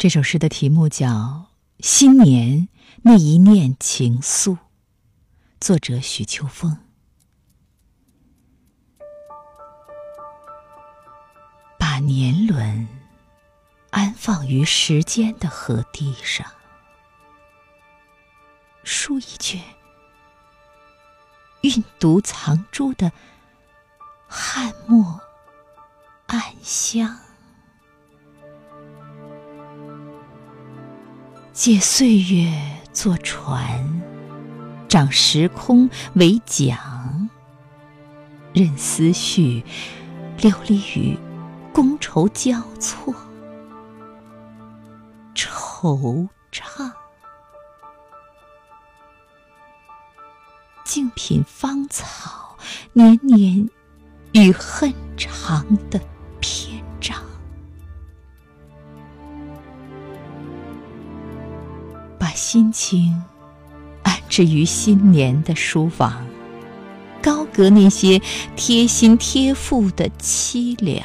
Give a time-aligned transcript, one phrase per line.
[0.00, 1.08] 这首诗的题目叫
[1.80, 2.70] 《新年
[3.02, 4.54] 那一念情愫》，
[5.60, 6.78] 作者许秋风。
[11.78, 12.88] 把年轮
[13.90, 16.50] 安放于时间的河堤上，
[18.82, 19.60] 书一卷
[21.60, 23.12] 韵读藏珠的
[24.26, 25.20] 汉墨
[26.28, 27.18] 暗香。
[31.52, 32.50] 借岁月
[32.92, 34.00] 作船，
[34.88, 37.28] 掌时空为桨，
[38.54, 39.62] 任思绪
[40.38, 41.18] 流离于
[41.72, 43.14] 觥筹交错，
[45.34, 46.90] 惆怅，
[50.84, 52.56] 静品芳草
[52.92, 53.68] 年年
[54.32, 56.00] 与恨长的。
[62.40, 63.22] 心情
[64.02, 66.26] 安置于新年的书房，
[67.20, 68.18] 高阁那些
[68.56, 71.04] 贴心贴腹的凄凉，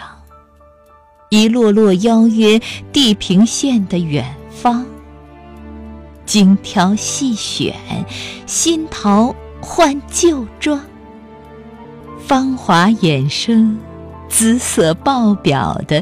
[1.30, 2.62] 一落落邀约
[2.94, 4.86] 地平线的远方，
[6.26, 7.76] 精挑细选，
[8.48, 10.80] 新桃换旧装，
[12.26, 13.78] 芳华衍生
[14.30, 16.02] 姿色爆表的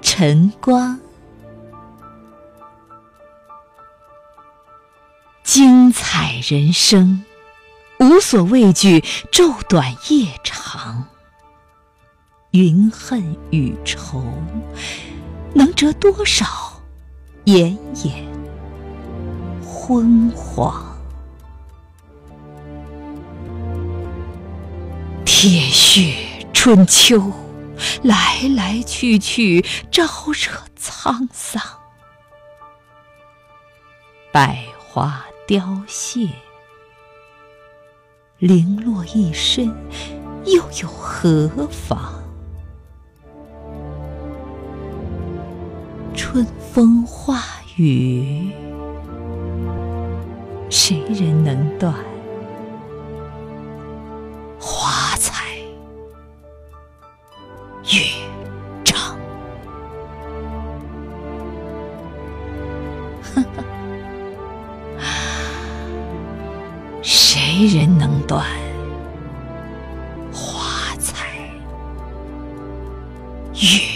[0.00, 0.98] 晨光。
[5.54, 7.24] 精彩人生，
[8.00, 8.98] 无所畏惧
[9.30, 11.06] 昼短夜长。
[12.50, 14.24] 云恨与愁，
[15.54, 16.44] 能折多少
[17.44, 18.10] 奄奄
[19.64, 20.84] 昏黄？
[25.24, 26.16] 铁血
[26.52, 27.30] 春秋，
[28.02, 31.62] 来来去去，招惹沧桑。
[34.32, 35.24] 百花。
[35.46, 36.26] 凋谢，
[38.38, 39.66] 零落一身，
[40.46, 42.14] 又有何妨？
[46.14, 47.42] 春风化
[47.76, 48.50] 雨，
[50.70, 51.94] 谁人能断？
[54.58, 55.44] 华彩
[57.92, 58.24] 月。
[67.66, 68.44] 谁人能断
[70.30, 71.26] 花彩
[73.54, 73.93] 月？